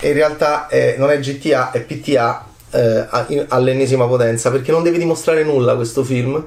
In 0.00 0.12
realtà 0.12 0.66
eh, 0.66 0.96
non 0.98 1.10
è 1.10 1.18
GTA, 1.20 1.70
è 1.70 1.80
PTA 1.80 2.46
eh, 2.72 3.46
all'ennesima 3.48 4.06
potenza 4.06 4.50
perché 4.50 4.72
non 4.72 4.82
deve 4.82 4.98
dimostrare 4.98 5.44
nulla 5.44 5.76
questo 5.76 6.02
film 6.02 6.44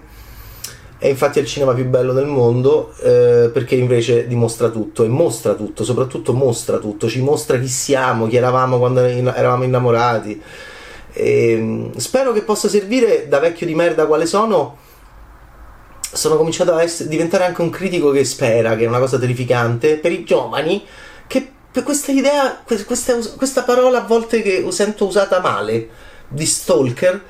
e 0.98 1.10
infatti 1.10 1.40
è 1.40 1.42
il 1.42 1.48
cinema 1.48 1.74
più 1.74 1.86
bello 1.86 2.14
del 2.14 2.26
mondo 2.26 2.94
eh, 3.02 3.50
perché 3.54 3.76
invece 3.76 4.28
dimostra 4.28 4.70
tutto 4.70 5.04
e 5.04 5.08
mostra 5.08 5.54
tutto, 5.54 5.84
soprattutto 5.84 6.34
mostra 6.34 6.78
tutto, 6.78 7.10
ci 7.10 7.22
mostra 7.22 7.60
chi 7.60 7.68
siamo, 7.68 8.28
chi 8.28 8.38
eravamo 8.38 8.78
quando 8.78 9.02
eravamo 9.02 9.64
innamorati 9.64 10.42
E, 11.12 11.52
ehm, 11.52 11.98
spero 11.98 12.32
che 12.32 12.44
possa 12.44 12.70
servire 12.70 13.28
da 13.28 13.40
vecchio 13.40 13.66
di 13.66 13.76
merda 13.76 14.06
quale 14.06 14.26
sono. 14.26 14.78
Sono 16.12 16.38
cominciato 16.38 16.74
a 16.74 16.82
essere, 16.82 17.10
diventare 17.10 17.44
anche 17.44 17.62
un 17.62 17.70
critico 17.70 18.12
che 18.12 18.24
spera, 18.24 18.76
che 18.78 18.86
è 18.86 18.88
una 18.88 19.00
cosa 19.00 19.20
terrificante 19.20 19.98
per 19.98 20.14
i 20.14 20.24
giovani, 20.24 20.86
che 21.28 21.46
per 21.72 21.84
questa 21.84 22.14
idea, 22.14 22.64
questa, 22.64 23.18
questa 23.36 23.64
parola 23.64 24.04
a 24.04 24.06
volte 24.06 24.42
che 24.42 24.66
sento 24.70 25.06
usata 25.06 25.42
male, 25.42 25.90
di 26.30 26.46
stalker, 26.46 27.22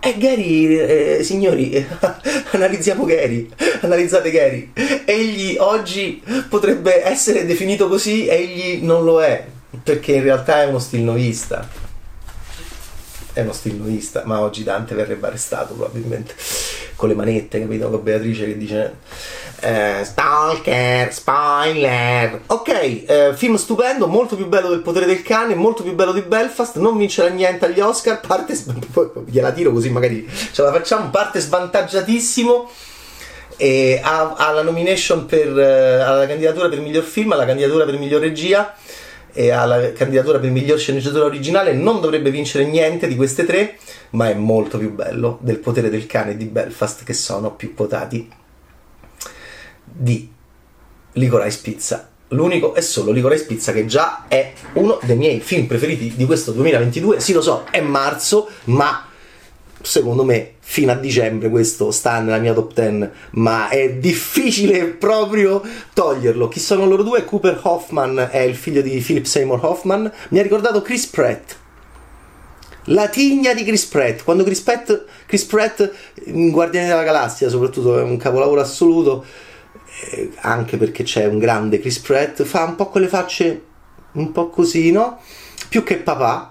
e 0.00 0.16
Gary, 0.16 0.78
eh, 0.78 1.22
signori, 1.22 1.86
analizziamo 2.52 3.04
Gary, 3.04 3.48
analizzate 3.82 4.30
Gary. 4.30 4.72
Egli 5.04 5.56
oggi 5.58 6.22
potrebbe 6.48 7.06
essere 7.06 7.44
definito 7.44 7.86
così, 7.86 8.26
egli 8.26 8.82
non 8.82 9.04
lo 9.04 9.22
è, 9.22 9.44
perché 9.82 10.12
in 10.12 10.22
realtà 10.22 10.62
è 10.62 10.66
uno 10.66 10.78
stilnovista. 10.78 11.68
È 13.32 13.40
uno 13.40 13.52
stilnovista, 13.52 14.22
ma 14.24 14.40
oggi 14.40 14.64
Dante 14.64 14.94
verrebbe 14.94 15.28
arrestato 15.28 15.74
probabilmente 15.74 16.34
con 16.96 17.08
le 17.08 17.14
manette, 17.14 17.60
capito? 17.60 17.88
Con 17.88 18.02
Beatrice 18.02 18.44
che 18.46 18.56
dice 18.58 18.96
eh, 19.60 20.00
Stalker, 20.02 21.12
spoiler. 21.12 22.40
Ok, 22.46 22.68
eh, 22.68 23.32
film 23.34 23.56
stupendo, 23.56 24.06
molto 24.06 24.34
più 24.34 24.46
bello 24.46 24.68
del 24.68 24.80
potere 24.80 25.06
del 25.06 25.22
cane, 25.22 25.54
molto 25.54 25.82
più 25.82 25.94
bello 25.94 26.12
di 26.12 26.22
Belfast. 26.22 26.76
Non 26.76 26.96
vincerà 26.96 27.28
niente 27.28 27.66
agli 27.66 27.80
Oscar. 27.80 28.20
Parte, 28.20 28.58
gliela 29.26 29.52
tiro 29.52 29.70
così 29.70 29.90
magari 29.90 30.28
ce 30.52 30.62
la 30.62 30.72
facciamo. 30.72 31.10
Parte 31.10 31.40
svantaggiatissimo. 31.40 32.70
E 33.56 34.00
ha, 34.02 34.34
ha 34.38 34.50
la 34.52 34.62
nomination 34.62 35.26
per 35.26 35.48
uh, 35.48 36.08
alla 36.08 36.26
candidatura 36.26 36.70
per 36.70 36.80
miglior 36.80 37.04
film, 37.04 37.32
alla 37.32 37.44
candidatura 37.44 37.84
per 37.84 37.98
miglior 37.98 38.22
regia 38.22 38.74
e 39.32 39.50
alla 39.50 39.92
candidatura 39.92 40.38
per 40.38 40.50
miglior 40.50 40.78
sceneggiatura 40.78 41.24
originale. 41.24 41.72
Non 41.72 42.00
dovrebbe 42.00 42.30
vincere 42.30 42.66
niente 42.66 43.06
di 43.06 43.16
queste 43.16 43.44
tre, 43.44 43.76
ma 44.10 44.28
è 44.28 44.34
molto 44.34 44.78
più 44.78 44.92
bello 44.92 45.38
del 45.42 45.58
potere 45.58 45.90
del 45.90 46.06
cane 46.06 46.32
e 46.32 46.36
di 46.36 46.46
Belfast, 46.46 47.04
che 47.04 47.12
sono 47.12 47.54
più 47.54 47.74
quotati 47.74 48.28
di 49.84 50.30
Licorice 51.12 51.60
Pizza. 51.62 52.08
L'unico 52.28 52.74
è 52.74 52.80
solo 52.80 53.10
Licorice 53.10 53.44
Pizza 53.44 53.72
che 53.72 53.86
già 53.86 54.26
è 54.28 54.52
uno 54.74 55.00
dei 55.02 55.16
miei 55.16 55.40
film 55.40 55.66
preferiti 55.66 56.14
di 56.14 56.26
questo 56.26 56.52
2022. 56.52 57.18
Sì, 57.18 57.32
lo 57.32 57.42
so, 57.42 57.64
è 57.70 57.80
marzo, 57.80 58.48
ma 58.64 59.08
secondo 59.82 60.24
me 60.24 60.54
fino 60.60 60.92
a 60.92 60.94
dicembre 60.94 61.48
questo 61.48 61.90
sta 61.90 62.20
nella 62.20 62.38
mia 62.38 62.52
top 62.52 62.72
10, 62.74 63.08
ma 63.32 63.68
è 63.68 63.94
difficile 63.94 64.84
proprio 64.86 65.62
toglierlo. 65.92 66.48
Chi 66.48 66.60
sono 66.60 66.86
loro 66.86 67.02
due? 67.02 67.24
Cooper 67.24 67.58
Hoffman 67.62 68.28
è 68.30 68.38
il 68.38 68.54
figlio 68.54 68.80
di 68.80 69.00
Philip 69.00 69.24
Seymour 69.24 69.64
Hoffman. 69.64 70.10
Mi 70.28 70.38
ha 70.38 70.42
ricordato 70.42 70.82
Chris 70.82 71.06
Pratt. 71.06 71.56
La 72.84 73.08
tigna 73.08 73.52
di 73.52 73.64
Chris 73.64 73.84
Pratt. 73.86 74.22
Quando 74.22 74.44
Chris 74.44 74.60
Pratt, 74.60 75.04
Chris 75.26 75.44
Pratt 75.44 75.92
in 76.24 76.50
Guardiani 76.50 76.88
della 76.88 77.02
Galassia, 77.02 77.48
soprattutto, 77.48 77.98
è 77.98 78.02
un 78.02 78.16
capolavoro 78.16 78.60
assoluto 78.60 79.24
eh, 80.12 80.30
anche 80.40 80.76
perché 80.76 81.02
c'è 81.02 81.26
un 81.26 81.38
grande 81.38 81.78
Chris 81.80 81.98
Pratt, 81.98 82.42
fa 82.44 82.64
un 82.64 82.76
po' 82.76 82.88
quelle 82.88 83.08
facce 83.08 83.64
un 84.12 84.32
po' 84.32 84.48
così, 84.48 84.90
no? 84.90 85.20
Più 85.68 85.82
che 85.82 85.96
papà. 85.96 86.49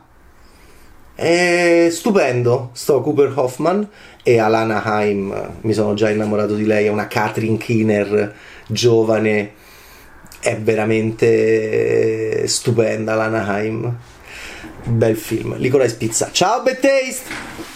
È 1.20 1.90
stupendo 1.92 2.70
sto 2.72 3.02
Cooper 3.02 3.34
Hoffman 3.36 3.86
e 4.24 4.40
Alana 4.40 4.84
Haim, 4.84 5.58
mi 5.60 5.74
sono 5.74 5.94
già 5.94 6.10
innamorato 6.10 6.56
di 6.56 6.66
lei, 6.66 6.86
è 6.86 6.90
una 6.90 7.08
Catherine 7.08 7.58
Keener 7.58 8.34
giovane, 8.66 9.52
è 10.40 10.56
veramente 10.56 12.48
stupenda 12.48 13.12
Alana 13.12 13.46
Haim. 13.48 13.98
Bel 14.86 15.18
film. 15.18 15.58
Licorice 15.58 15.98
Pizza. 15.98 16.30
Ciao, 16.32 16.64
Bad 16.64 16.80
Taste! 16.80 17.69